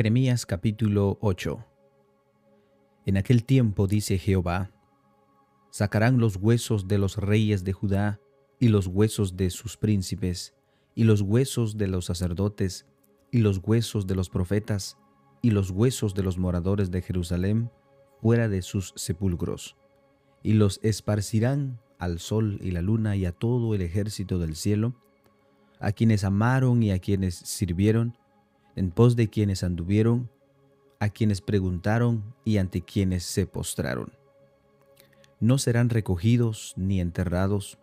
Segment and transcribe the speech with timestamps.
[0.00, 1.62] Jeremías capítulo 8
[3.04, 4.70] En aquel tiempo dice Jehová,
[5.68, 8.18] sacarán los huesos de los reyes de Judá
[8.58, 10.54] y los huesos de sus príncipes,
[10.94, 12.86] y los huesos de los sacerdotes,
[13.30, 14.96] y los huesos de los profetas,
[15.42, 17.70] y los huesos de los moradores de Jerusalén
[18.22, 19.76] fuera de sus sepulcros,
[20.42, 24.94] y los esparcirán al sol y la luna y a todo el ejército del cielo,
[25.78, 28.16] a quienes amaron y a quienes sirvieron,
[28.80, 30.30] en pos de quienes anduvieron,
[31.00, 34.14] a quienes preguntaron y ante quienes se postraron.
[35.38, 37.78] No serán recogidos ni enterrados,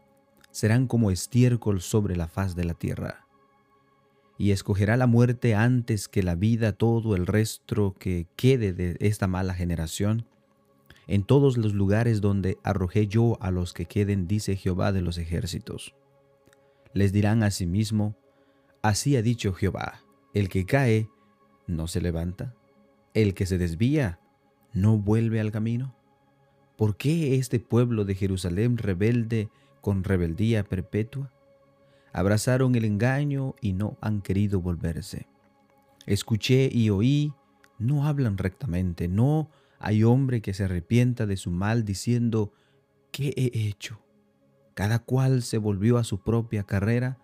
[0.49, 3.27] serán como estiércol sobre la faz de la tierra.
[4.39, 9.27] Y escogerá la muerte antes que la vida todo el resto que quede de esta
[9.27, 10.25] mala generación,
[11.05, 15.19] en todos los lugares donde arrojé yo a los que queden, dice Jehová de los
[15.19, 15.93] ejércitos.
[16.93, 18.17] Les dirán a sí mismo,
[18.81, 20.01] así ha dicho Jehová,
[20.37, 21.09] el que cae
[21.65, 22.53] no se levanta,
[23.15, 24.19] el que se desvía
[24.71, 25.95] no vuelve al camino.
[26.77, 29.49] ¿Por qué este pueblo de Jerusalén rebelde
[29.81, 31.33] con rebeldía perpetua?
[32.13, 35.27] Abrazaron el engaño y no han querido volverse.
[36.05, 37.33] Escuché y oí,
[37.79, 42.53] no hablan rectamente, no hay hombre que se arrepienta de su mal diciendo,
[43.11, 43.99] ¿qué he hecho?
[44.75, 47.17] Cada cual se volvió a su propia carrera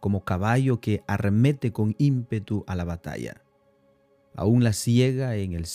[0.00, 3.42] como caballo que arremete con ímpetu a la batalla.
[4.36, 5.66] Aún la ciega en el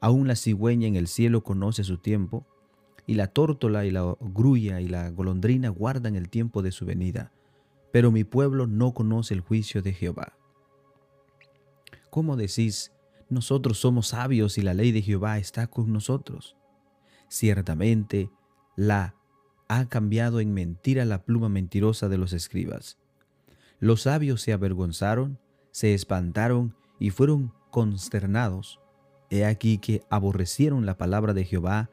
[0.00, 2.46] aún la cigüeña en el cielo conoce su tiempo,
[3.06, 7.32] y la tórtola y la grulla y la golondrina guardan el tiempo de su venida,
[7.92, 10.36] pero mi pueblo no conoce el juicio de Jehová.
[12.10, 12.92] ¿Cómo decís,
[13.28, 16.56] nosotros somos sabios y la ley de Jehová está con nosotros?
[17.28, 18.30] Ciertamente
[18.76, 19.14] la
[19.68, 22.98] ha cambiado en mentira la pluma mentirosa de los escribas
[23.84, 25.38] los sabios se avergonzaron,
[25.70, 28.80] se espantaron y fueron consternados.
[29.28, 31.90] He aquí que aborrecieron la palabra de Jehová,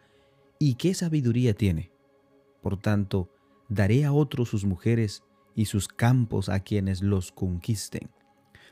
[0.58, 1.92] y qué sabiduría tiene.
[2.62, 3.30] Por tanto,
[3.68, 8.10] daré a otros sus mujeres y sus campos a quienes los conquisten.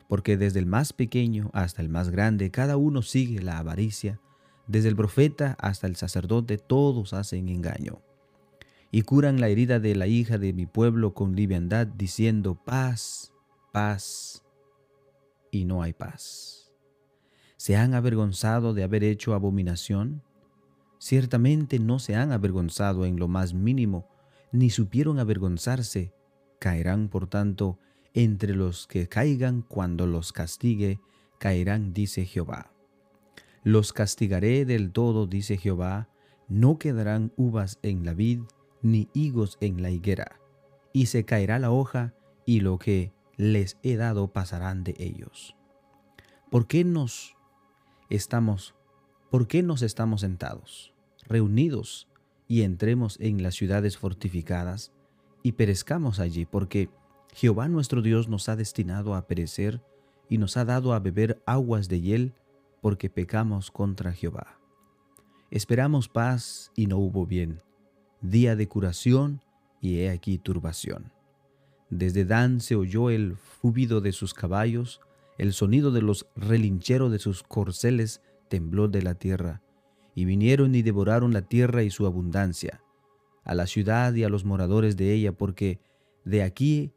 [0.07, 4.21] Porque desde el más pequeño hasta el más grande, cada uno sigue la avaricia,
[4.65, 8.01] desde el profeta hasta el sacerdote, todos hacen engaño
[8.91, 13.33] y curan la herida de la hija de mi pueblo con liviandad, diciendo paz,
[13.71, 14.43] paz,
[15.51, 16.71] y no hay paz.
[17.57, 20.23] ¿Se han avergonzado de haber hecho abominación?
[20.97, 24.07] Ciertamente no se han avergonzado en lo más mínimo,
[24.51, 26.13] ni supieron avergonzarse.
[26.59, 27.77] Caerán, por tanto,
[28.13, 30.99] entre los que caigan cuando los castigue,
[31.37, 32.71] caerán, dice Jehová.
[33.63, 36.09] Los castigaré del todo, dice Jehová,
[36.47, 38.41] no quedarán uvas en la vid,
[38.81, 40.39] ni higos en la higuera,
[40.93, 42.13] y se caerá la hoja,
[42.45, 45.55] y lo que les he dado pasarán de ellos.
[46.49, 47.35] ¿Por qué nos
[48.09, 48.75] estamos,
[49.29, 50.93] por qué nos estamos sentados,
[51.27, 52.07] reunidos,
[52.47, 54.91] y entremos en las ciudades fortificadas,
[55.43, 56.45] y perezcamos allí?
[56.45, 56.89] Porque
[57.33, 59.81] Jehová nuestro Dios nos ha destinado a perecer,
[60.27, 62.33] y nos ha dado a beber aguas de hiel,
[62.81, 64.59] porque pecamos contra Jehová.
[65.51, 67.61] Esperamos paz y no hubo bien
[68.21, 69.41] día de curación,
[69.81, 71.11] y he aquí turbación.
[71.89, 75.01] Desde Dan se oyó el fúbido de sus caballos,
[75.37, 79.61] el sonido de los relincheros de sus corceles tembló de la tierra,
[80.13, 82.83] y vinieron y devoraron la tierra y su abundancia,
[83.43, 85.79] a la ciudad y a los moradores de ella, porque
[86.25, 86.91] de aquí,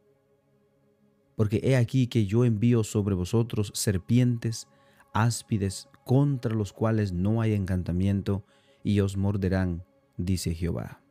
[1.35, 4.67] porque he aquí que yo envío sobre vosotros serpientes,
[5.13, 8.43] áspides, contra los cuales no hay encantamiento,
[8.83, 9.83] y os morderán,
[10.17, 11.02] dice Jehová.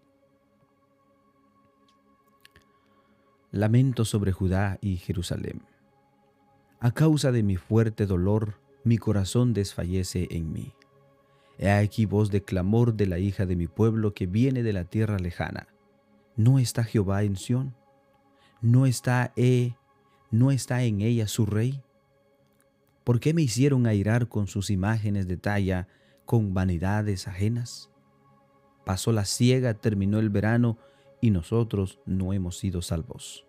[3.52, 5.60] Lamento sobre Judá y Jerusalén.
[6.80, 10.72] A causa de mi fuerte dolor, mi corazón desfallece en mí.
[11.58, 14.84] He aquí voz de clamor de la hija de mi pueblo que viene de la
[14.84, 15.68] tierra lejana.
[16.34, 17.76] ¿No está Jehová en Sión?
[18.62, 19.76] ¿No está E,
[20.30, 21.82] no está en ella su rey?
[23.04, 25.88] ¿Por qué me hicieron airar con sus imágenes de talla,
[26.24, 27.90] con vanidades ajenas?
[28.86, 30.78] Pasó la siega, terminó el verano,
[31.22, 33.46] y nosotros no hemos sido salvos.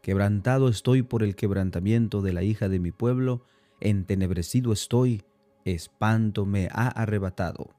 [0.00, 3.44] Quebrantado estoy por el quebrantamiento de la hija de mi pueblo,
[3.80, 5.24] entenebrecido estoy,
[5.64, 7.74] espanto me ha arrebatado.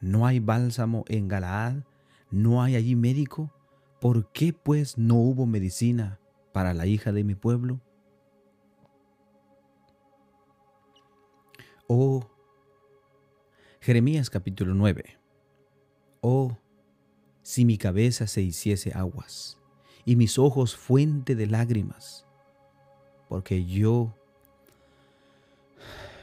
[0.00, 1.84] ¿No hay bálsamo en Galaad?
[2.30, 3.54] ¿No hay allí médico?
[4.00, 6.18] ¿Por qué pues no hubo medicina
[6.52, 7.80] para la hija de mi pueblo?
[11.86, 12.26] Oh,
[13.80, 15.18] Jeremías capítulo 9.
[16.20, 16.56] Oh,
[17.42, 19.58] si mi cabeza se hiciese aguas
[20.04, 22.26] y mis ojos fuente de lágrimas,
[23.28, 24.14] porque yo,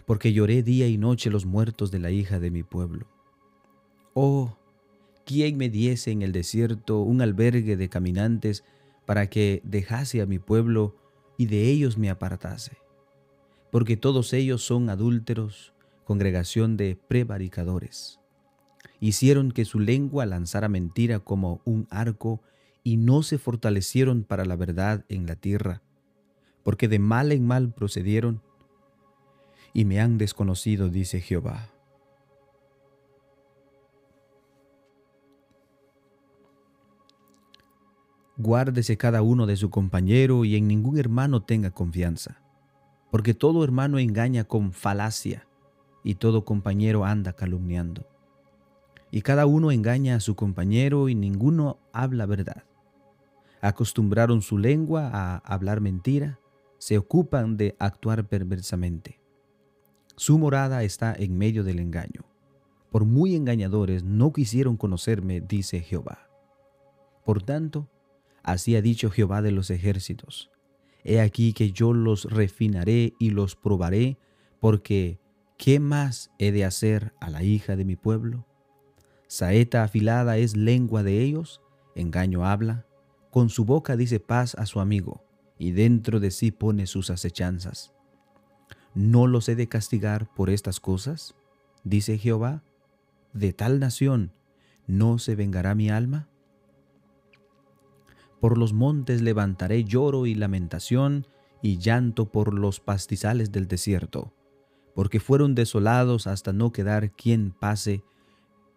[0.06, 3.08] porque lloré día y noche los muertos de la hija de mi pueblo.
[4.14, 4.58] Oh,
[5.26, 8.64] ¿quién me diese en el desierto un albergue de caminantes
[9.06, 10.96] para que dejase a mi pueblo
[11.38, 12.78] y de ellos me apartase?
[13.72, 15.74] Porque todos ellos son adúlteros,
[16.04, 18.20] congregación de prevaricadores.
[19.00, 22.42] Hicieron que su lengua lanzara mentira como un arco
[22.84, 25.82] y no se fortalecieron para la verdad en la tierra,
[26.64, 28.42] porque de mal en mal procedieron
[29.74, 31.70] y me han desconocido, dice Jehová.
[38.38, 42.42] Guárdese cada uno de su compañero y en ningún hermano tenga confianza,
[43.12, 45.48] porque todo hermano engaña con falacia
[46.04, 48.08] y todo compañero anda calumniando.
[49.12, 52.64] Y cada uno engaña a su compañero y ninguno habla verdad.
[53.62, 56.40] Acostumbraron su lengua a hablar mentira,
[56.78, 59.20] se ocupan de actuar perversamente.
[60.16, 62.26] Su morada está en medio del engaño.
[62.92, 66.28] Por muy engañadores no quisieron conocerme, dice Jehová.
[67.26, 67.90] Por tanto,
[68.44, 70.50] así ha dicho Jehová de los ejércitos.
[71.04, 74.18] He aquí que yo los refinaré y los probaré,
[74.60, 75.20] porque
[75.58, 78.46] ¿qué más he de hacer a la hija de mi pueblo?
[79.28, 81.62] Saeta afilada es lengua de ellos,
[81.96, 82.86] engaño habla,
[83.30, 85.24] con su boca dice paz a su amigo,
[85.60, 87.94] y dentro de sí pone sus acechanzas.
[88.96, 91.36] ¿No los he de castigar por estas cosas?
[91.84, 92.64] Dice Jehová,
[93.34, 94.34] de tal nación,
[94.88, 96.30] ¿no se vengará mi alma?
[98.40, 101.28] Por los montes levantaré lloro y lamentación
[101.62, 104.34] y llanto por los pastizales del desierto,
[104.96, 108.04] porque fueron desolados hasta no quedar quien pase,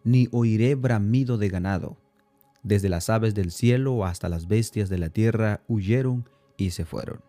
[0.05, 1.97] ni oiré bramido de ganado.
[2.63, 7.23] Desde las aves del cielo hasta las bestias de la tierra huyeron y se fueron.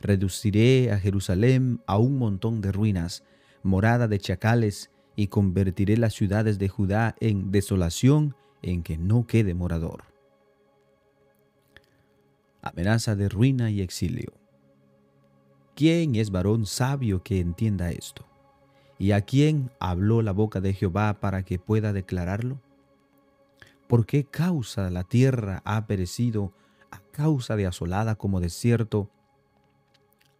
[0.00, 3.24] Reduciré a Jerusalén a un montón de ruinas,
[3.62, 9.54] morada de chacales, y convertiré las ciudades de Judá en desolación en que no quede
[9.54, 10.04] morador.
[12.62, 14.32] Amenaza de ruina y exilio.
[15.74, 18.26] ¿Quién es varón sabio que entienda esto?
[18.98, 22.60] ¿Y a quién habló la boca de Jehová para que pueda declararlo?
[23.88, 26.52] ¿Por qué causa la tierra ha perecido
[26.90, 29.10] a causa de asolada como desierto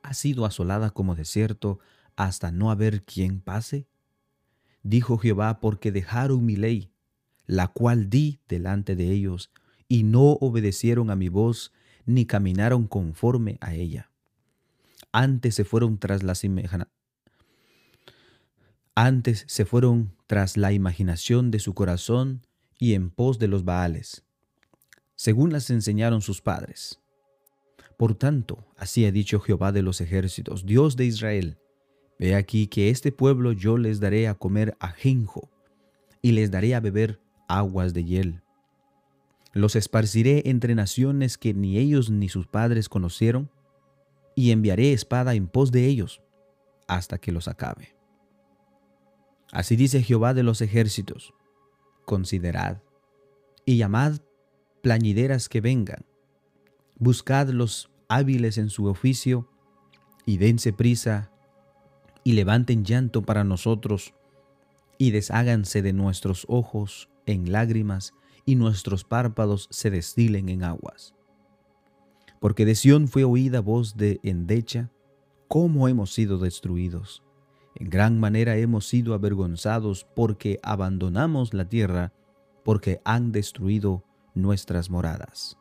[0.05, 1.81] ha sido asolada como desierto
[2.15, 3.89] hasta no haber quien pase?
[4.83, 6.93] Dijo Jehová, porque dejaron mi ley,
[7.47, 9.51] la cual di delante de ellos,
[9.89, 11.73] y no obedecieron a mi voz,
[12.05, 14.11] ni caminaron conforme a ella.
[15.11, 16.45] Antes se fueron tras las
[18.95, 22.47] antes se fueron tras la imaginación de su corazón
[22.79, 24.25] y en pos de los Baales,
[25.15, 27.01] según las enseñaron sus padres.
[27.97, 31.59] Por tanto, así ha dicho Jehová de los ejércitos, Dios de Israel,
[32.19, 35.51] Ve aquí que este pueblo yo les daré a comer ajenjo,
[36.23, 38.43] y les daré a beber aguas de hiel.
[39.53, 43.51] Los esparciré entre naciones que ni ellos ni sus padres conocieron,
[44.37, 46.23] y enviaré espada en pos de ellos,
[46.87, 47.94] hasta que los acabe.
[49.53, 51.35] Así dice Jehová de los ejércitos,
[52.05, 52.83] considerad,
[53.65, 54.21] y llamad
[54.83, 56.05] plañideras que vengan,
[56.99, 59.49] buscad los hábiles en su oficio,
[60.27, 61.31] y dense prisa,
[62.23, 64.15] y levanten llanto para nosotros,
[64.99, 68.15] y desháganse de nuestros ojos en lágrimas,
[68.47, 71.15] y nuestros párpados se destilen en aguas.
[72.41, 74.91] Porque de Sión fue oída voz de endecha,
[75.49, 77.24] cómo hemos sido destruidos.
[77.77, 82.13] En gran manera hemos sido avergonzados porque abandonamos la tierra,
[82.65, 84.05] porque han destruido
[84.35, 85.59] nuestras moradas.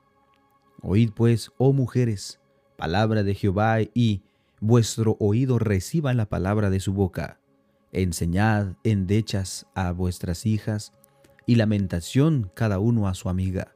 [0.82, 2.40] Oíd pues, oh mujeres,
[2.78, 4.22] palabra de Jehová, y
[4.60, 7.40] vuestro oído reciba la palabra de su boca.
[7.92, 10.94] Enseñad endechas a vuestras hijas,
[11.46, 13.76] y lamentación cada uno a su amiga.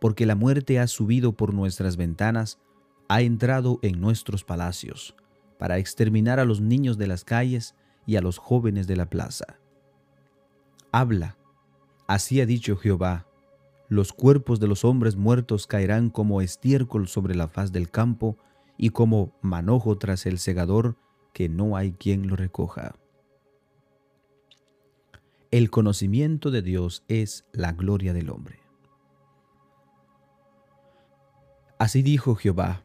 [0.00, 2.58] Porque la muerte ha subido por nuestras ventanas,
[3.08, 5.16] ha entrado en nuestros palacios,
[5.58, 7.74] para exterminar a los niños de las calles
[8.06, 9.58] y a los jóvenes de la plaza.
[10.92, 11.36] Habla,
[12.06, 13.26] así ha dicho Jehová,
[13.88, 18.36] los cuerpos de los hombres muertos caerán como estiércol sobre la faz del campo
[18.76, 20.96] y como manojo tras el segador,
[21.32, 22.94] que no hay quien lo recoja.
[25.50, 28.60] El conocimiento de Dios es la gloria del hombre.
[31.78, 32.84] Así dijo Jehová,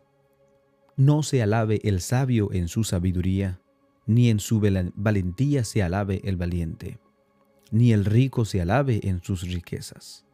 [0.97, 3.61] no se alabe el sabio en su sabiduría,
[4.05, 4.61] ni en su
[4.95, 6.99] valentía se alabe el valiente,
[7.71, 10.25] ni el rico se alabe en sus riquezas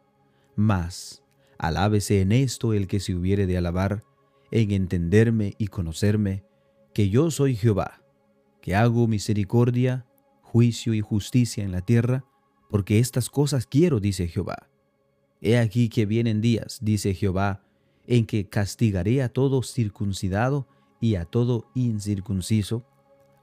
[0.60, 1.22] mas,
[1.58, 4.04] alábese en esto el que se hubiere de alabar,
[4.50, 6.44] en entenderme y conocerme,
[6.92, 8.02] que yo soy Jehová,
[8.60, 10.06] que hago misericordia,
[10.42, 12.26] juicio y justicia en la tierra,
[12.68, 14.68] porque estas cosas quiero, dice Jehová.
[15.40, 17.64] He aquí que vienen días, dice Jehová,
[18.10, 20.66] en que castigaré a todo circuncidado
[21.00, 22.82] y a todo incircunciso,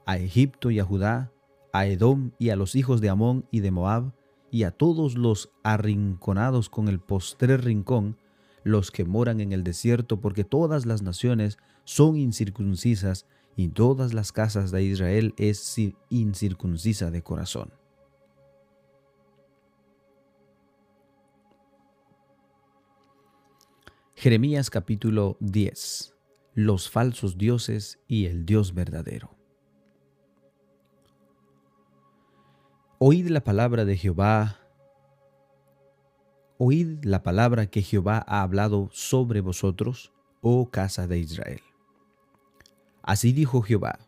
[0.04, 1.32] a Egipto y a Judá,
[1.72, 4.12] a Edom y a los hijos de Amón y de Moab,
[4.50, 8.18] y a todos los arrinconados con el postrer rincón,
[8.62, 13.24] los que moran en el desierto, porque todas las naciones son incircuncisas
[13.56, 17.77] y todas las casas de Israel es incircuncisa de corazón.
[24.20, 26.12] Jeremías capítulo 10
[26.52, 29.36] Los falsos dioses y el Dios verdadero.
[32.98, 34.58] Oíd la palabra de Jehová,
[36.58, 41.60] oíd la palabra que Jehová ha hablado sobre vosotros, oh casa de Israel.
[43.02, 44.00] Así dijo Jehová,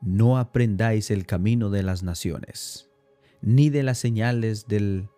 [0.00, 2.88] no aprendáis el camino de las naciones,
[3.42, 5.10] ni de las señales del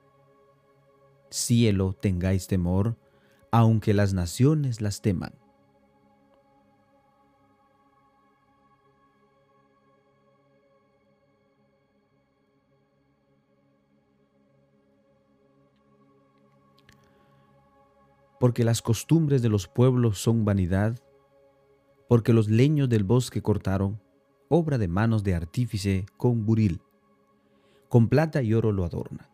[1.31, 2.97] cielo tengáis temor,
[3.57, 5.33] aunque las naciones las teman.
[18.41, 20.99] Porque las costumbres de los pueblos son vanidad,
[22.09, 24.01] porque los leños del bosque cortaron,
[24.49, 26.83] obra de manos de artífice con buril.
[27.89, 29.29] Con plata y oro lo adornan,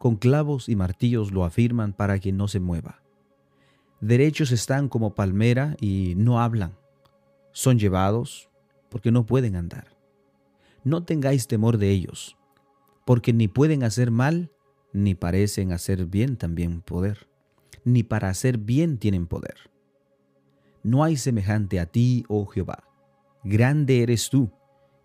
[0.00, 3.00] con clavos y martillos lo afirman para que no se mueva
[4.00, 6.76] derechos están como palmera y no hablan.
[7.52, 8.48] Son llevados
[8.88, 9.86] porque no pueden andar.
[10.84, 12.36] No tengáis temor de ellos,
[13.04, 14.50] porque ni pueden hacer mal,
[14.92, 17.28] ni parecen hacer bien también poder,
[17.84, 19.70] ni para hacer bien tienen poder.
[20.82, 22.84] No hay semejante a ti, oh Jehová.
[23.44, 24.50] Grande eres tú,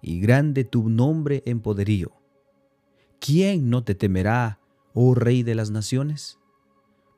[0.02, 2.14] y grande tu nombre en poderío.
[3.20, 4.60] ¿Quién no te temerá,
[4.94, 6.40] oh Rey de las naciones?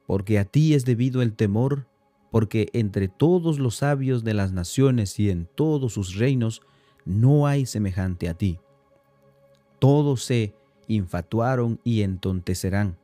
[0.07, 1.85] Porque a ti es debido el temor,
[2.31, 6.61] porque entre todos los sabios de las naciones y en todos sus reinos
[7.05, 8.59] no hay semejante a ti.
[9.79, 10.55] Todos se
[10.87, 12.97] infatuaron y entontecerán.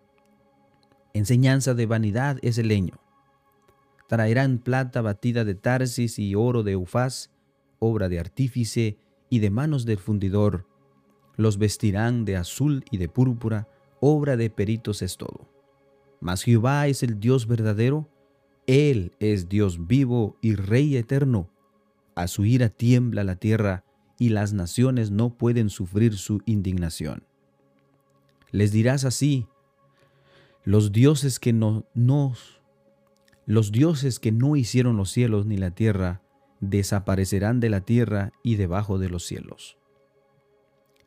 [1.14, 3.00] Enseñanza de vanidad es el leño.
[4.08, 7.30] Traerán plata batida de Tarsis y oro de Ufaz,
[7.80, 8.98] obra de artífice
[9.30, 10.68] y de manos del fundidor.
[11.36, 13.68] Los vestirán de azul y de púrpura,
[14.00, 15.53] obra de peritos es todo.
[16.24, 18.10] Mas Jehová es el Dios verdadero,
[18.65, 21.50] Él es Dios vivo y Rey eterno.
[22.15, 23.84] A su ira tiembla la tierra
[24.18, 27.24] y las naciones no pueden sufrir su indignación.
[28.51, 29.48] Les dirás así,
[30.63, 32.62] los dioses que no nos
[33.46, 36.22] los dioses que no hicieron los cielos ni la tierra
[36.62, 39.77] desaparecerán de la tierra y debajo de los cielos.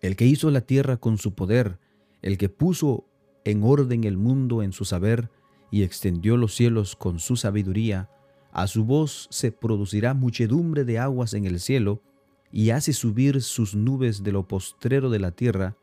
[0.03, 1.79] El que hizo la tierra con su poder,
[2.21, 3.07] el que puso
[3.47, 5.31] en orden el mundo en su saber
[5.71, 8.11] y extendió los cielos con su sabiduría,
[8.53, 12.03] a su voz se producirá muchedumbre de aguas en el cielo,
[12.51, 15.77] y hace subir sus nubes de lo postrero de la tierra,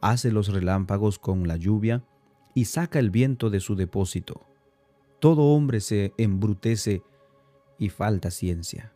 [0.00, 2.04] hace los relámpagos con la lluvia,
[2.54, 4.46] y saca el viento de su depósito.
[5.20, 7.02] Todo hombre se embrutece
[7.78, 8.92] y falta ciencia.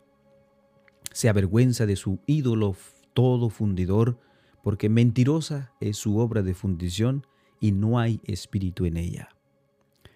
[1.13, 2.75] Se avergüenza de su ídolo
[3.13, 4.19] todo fundidor,
[4.63, 7.25] porque mentirosa es su obra de fundición,
[7.63, 9.29] y no hay espíritu en ella.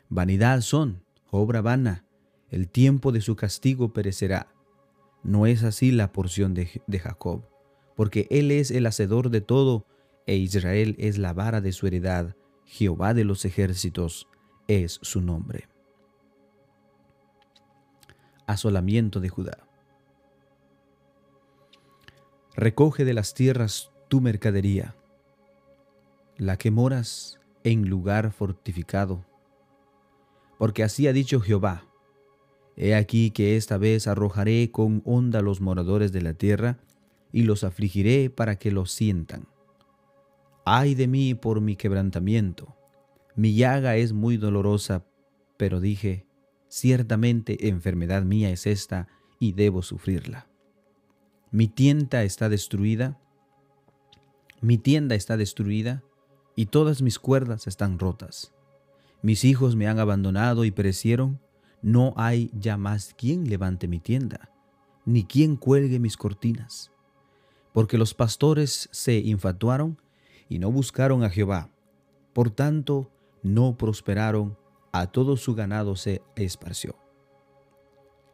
[0.09, 1.01] Vanidad son,
[1.31, 2.03] obra vana,
[2.49, 4.53] el tiempo de su castigo perecerá.
[5.23, 6.65] No es así la porción de,
[6.99, 7.47] Jacob,
[7.95, 9.85] porque él es el hacedor de todo,
[10.25, 12.35] e Israel es la vara de su heredad,
[12.65, 14.27] Jehová de los ejércitos
[14.67, 15.69] es su nombre.
[18.45, 19.69] Asolamiento de Judá.
[22.57, 24.97] Recoge de las tierras tu mercadería,
[26.37, 29.25] la que moras en lugar fortificado.
[30.57, 31.87] Porque así ha dicho Jehová,
[32.79, 36.77] He aquí que esta vez arrojaré con onda los moradores de la tierra,
[37.33, 39.47] y los afligiré para que los sientan.
[40.63, 42.75] Ay de mí por mi quebrantamiento,
[43.35, 45.05] mi llaga es muy dolorosa,
[45.57, 46.27] pero dije,
[46.69, 49.07] ciertamente enfermedad mía es esta,
[49.39, 50.47] y debo sufrirla.
[51.51, 53.19] Mi tienda está destruida,
[54.61, 56.03] mi tienda está destruida,
[56.57, 58.51] y todas mis cuerdas están rotas.
[59.21, 61.39] Mis hijos me han abandonado y perecieron,
[61.83, 64.51] no hay ya más quien levante mi tienda,
[65.05, 66.91] ni quien cuelgue mis cortinas.
[67.73, 70.01] Porque los pastores se infatuaron
[70.49, 71.69] y no buscaron a Jehová,
[72.33, 73.11] por tanto
[73.43, 74.57] no prosperaron,
[74.91, 76.95] a todo su ganado se esparció.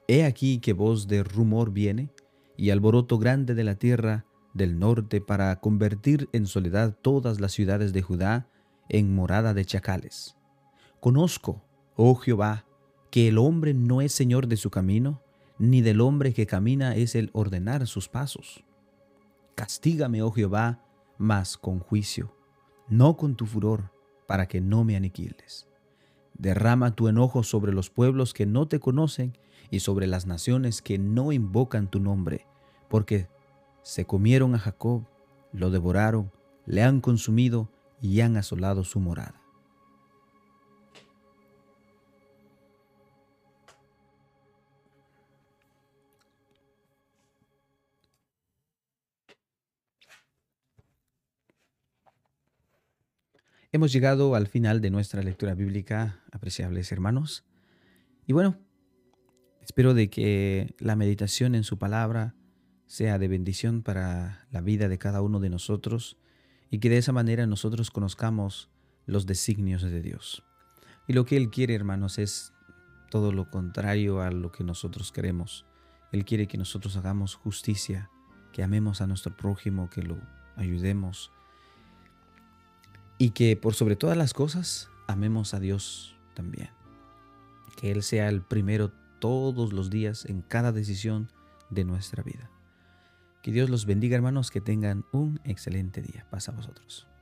[0.07, 2.09] He aquí que voz de rumor viene,
[2.55, 7.93] y alboroto grande de la tierra, del norte para convertir en soledad todas las ciudades
[7.93, 8.47] de Judá
[8.89, 10.35] en morada de chacales.
[10.99, 11.63] Conozco,
[11.95, 12.65] oh Jehová,
[13.11, 15.21] que el hombre no es señor de su camino,
[15.59, 18.63] ni del hombre que camina es el ordenar sus pasos.
[19.55, 20.83] Castígame, oh Jehová,
[21.17, 22.35] mas con juicio,
[22.89, 23.91] no con tu furor,
[24.27, 25.67] para que no me aniquiles.
[26.37, 29.37] Derrama tu enojo sobre los pueblos que no te conocen
[29.69, 32.47] y sobre las naciones que no invocan tu nombre,
[32.89, 33.27] porque
[33.83, 35.05] se comieron a Jacob,
[35.51, 36.31] lo devoraron,
[36.65, 37.69] le han consumido
[38.01, 39.43] y han asolado su morada.
[53.71, 57.43] Hemos llegado al final de nuestra lectura bíblica, apreciables hermanos.
[58.27, 58.59] Y bueno,
[59.61, 62.35] espero de que la meditación en su palabra
[62.93, 66.15] sea de bendición para la vida de cada uno de nosotros
[66.69, 68.69] y que de esa manera nosotros conozcamos
[69.07, 70.43] los designios de Dios.
[71.07, 72.53] Y lo que Él quiere, hermanos, es
[73.09, 75.65] todo lo contrario a lo que nosotros queremos.
[76.11, 78.11] Él quiere que nosotros hagamos justicia,
[78.51, 80.19] que amemos a nuestro prójimo, que lo
[80.55, 81.31] ayudemos,
[83.17, 86.69] y que por sobre todas las cosas amemos a Dios también.
[87.75, 91.31] Que Él sea el primero todos los días en cada decisión
[91.71, 92.52] de nuestra vida.
[93.43, 96.25] Que Dios los bendiga hermanos, que tengan un excelente día.
[96.31, 97.12] Pasa a vosotros.